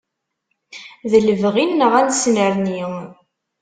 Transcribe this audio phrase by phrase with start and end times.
[1.17, 2.79] I lebɣi-nneɣ ad nessnerni.